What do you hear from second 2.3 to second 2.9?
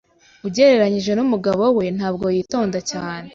yitonda